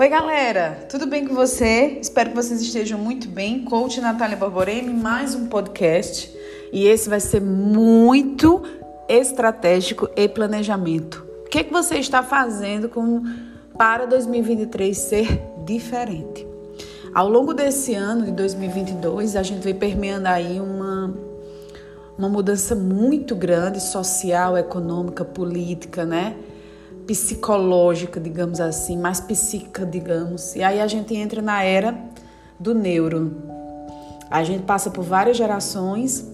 [0.00, 1.98] Oi, galera, tudo bem com você?
[2.00, 3.66] Espero que vocês estejam muito bem.
[3.66, 6.34] Coach Natália Borborema, mais um podcast.
[6.72, 8.62] E esse vai ser muito
[9.06, 11.22] estratégico e planejamento.
[11.44, 13.22] O que, é que você está fazendo com,
[13.76, 16.46] para 2023 ser diferente?
[17.14, 21.14] Ao longo desse ano de 2022, a gente vem permeando aí uma,
[22.16, 26.36] uma mudança muito grande social, econômica, política, né?
[27.10, 30.54] Psicológica, digamos assim, mais psíquica, digamos.
[30.54, 31.98] E aí a gente entra na era
[32.56, 33.36] do neuro.
[34.30, 36.24] A gente passa por várias gerações,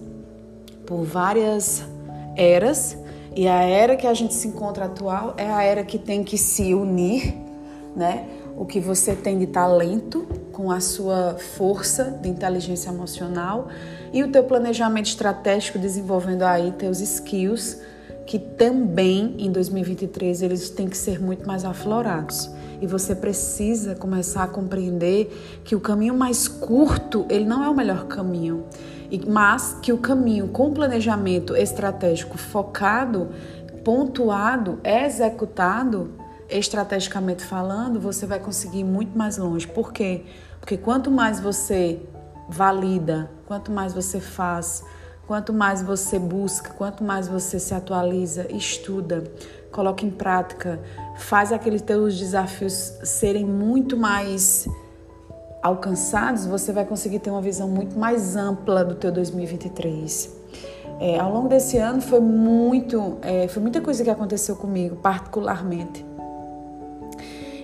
[0.85, 1.83] por várias
[2.35, 2.95] eras,
[3.35, 6.37] e a era que a gente se encontra atual é a era que tem que
[6.37, 7.35] se unir,
[7.95, 8.27] né?
[8.55, 13.67] O que você tem de talento com a sua força de inteligência emocional
[14.13, 17.79] e o teu planejamento estratégico desenvolvendo aí teus skills
[18.27, 22.51] que também em 2023 eles têm que ser muito mais aflorados.
[22.81, 27.73] E você precisa começar a compreender que o caminho mais curto, ele não é o
[27.73, 28.65] melhor caminho,
[29.25, 33.29] mas que o caminho com planejamento estratégico focado,
[33.83, 36.11] pontuado, executado,
[36.49, 39.65] estrategicamente falando, você vai conseguir ir muito mais longe.
[39.65, 40.25] Por quê?
[40.59, 42.01] Porque quanto mais você
[42.49, 44.83] valida, quanto mais você faz,
[45.27, 49.25] Quanto mais você busca, quanto mais você se atualiza, estuda,
[49.69, 50.79] coloca em prática,
[51.17, 54.65] faz aqueles teus desafios serem muito mais
[55.61, 60.33] alcançados, você vai conseguir ter uma visão muito mais ampla do teu 2023.
[60.99, 66.05] É, ao longo desse ano foi muito, é, foi muita coisa que aconteceu comigo, particularmente.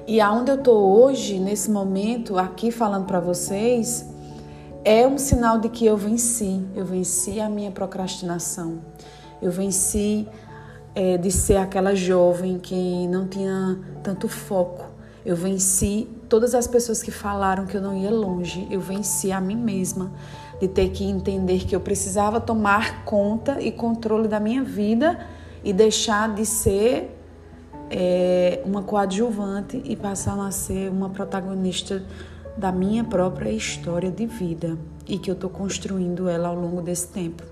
[0.06, 4.13] E aonde eu tô hoje, nesse momento, aqui falando para vocês,
[4.86, 8.82] é um sinal de que eu venci, eu venci a minha procrastinação,
[9.42, 10.28] eu venci
[10.94, 14.86] é, de ser aquela jovem que não tinha tanto foco,
[15.26, 19.40] eu venci todas as pessoas que falaram que eu não ia longe, eu venci a
[19.40, 20.12] mim mesma
[20.60, 25.20] de ter que entender que eu precisava tomar conta e controle da minha vida
[25.64, 27.18] e deixar de ser
[27.90, 32.04] é, uma coadjuvante e passar a ser uma protagonista
[32.58, 34.78] da minha própria história de vida
[35.08, 37.44] e que eu estou construindo ela ao longo desse tempo.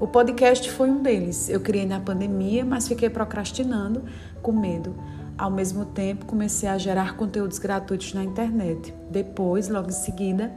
[0.00, 1.48] O podcast foi um deles.
[1.48, 4.04] Eu criei na pandemia, mas fiquei procrastinando
[4.42, 4.94] com medo.
[5.36, 8.92] Ao mesmo tempo, comecei a gerar conteúdos gratuitos na internet.
[9.10, 10.52] Depois, logo em seguida,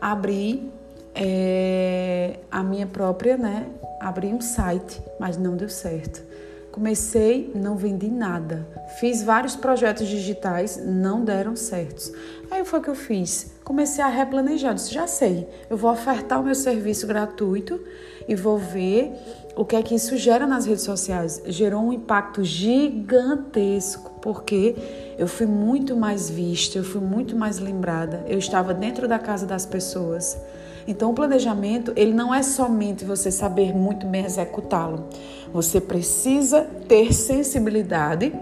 [0.00, 0.70] abri
[1.14, 3.66] é, a minha própria, né?
[3.98, 6.22] Abri um site, mas não deu certo.
[6.70, 8.66] Comecei, não vendi nada.
[9.00, 12.12] Fiz vários projetos digitais, não deram certos.
[12.50, 13.52] Aí foi o que eu fiz.
[13.64, 14.74] Comecei a replanejar.
[14.74, 17.80] Disse, já sei, eu vou ofertar o meu serviço gratuito
[18.28, 19.12] e vou ver
[19.56, 21.42] o que é que isso gera nas redes sociais.
[21.46, 24.76] Gerou um impacto gigantesco, porque
[25.18, 28.24] eu fui muito mais vista, eu fui muito mais lembrada.
[28.28, 30.38] Eu estava dentro da casa das pessoas.
[30.86, 35.08] Então, o planejamento, ele não é somente você saber muito bem executá-lo.
[35.52, 38.32] Você precisa ter sensibilidade,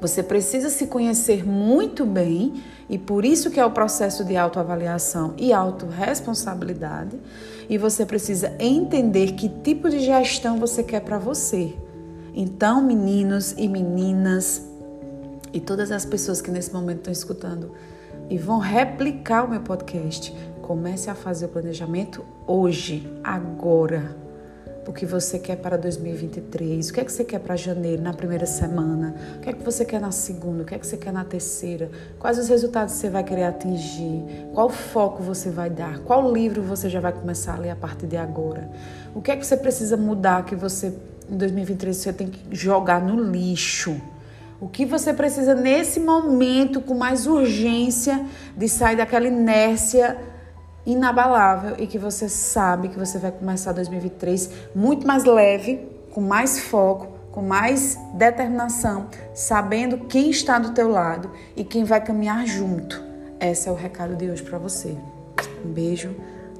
[0.00, 5.34] você precisa se conhecer muito bem e por isso que é o processo de autoavaliação
[5.36, 7.18] e autorresponsabilidade.
[7.68, 11.74] E você precisa entender que tipo de gestão você quer para você.
[12.34, 14.66] Então, meninos e meninas
[15.52, 17.72] e todas as pessoas que nesse momento estão escutando
[18.28, 20.32] e vão replicar o meu podcast,
[20.70, 24.16] Comece a fazer o planejamento hoje, agora.
[24.86, 26.88] O que você quer para 2023?
[26.88, 29.14] O que é que você quer para janeiro, na primeira semana?
[29.36, 30.62] O que é que você quer na segunda?
[30.62, 31.90] O que é que você quer na terceira?
[32.18, 34.24] Quais os resultados você vai querer atingir?
[34.54, 35.98] Qual foco você vai dar?
[36.00, 38.70] Qual livro você já vai começar a ler a partir de agora?
[39.14, 40.94] O que é que você precisa mudar que você
[41.30, 44.00] em 2023 você tem que jogar no lixo?
[44.60, 48.26] O que você precisa nesse momento com mais urgência
[48.56, 50.16] de sair daquela inércia
[50.86, 56.60] inabalável e que você sabe que você vai começar 2023 muito mais leve, com mais
[56.60, 63.02] foco, com mais determinação, sabendo quem está do teu lado e quem vai caminhar junto.
[63.40, 64.96] Esse é o recado de hoje para você.
[65.64, 66.14] Um beijo,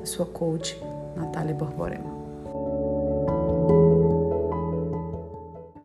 [0.04, 0.80] sua coach
[1.16, 2.19] Natália Borborema.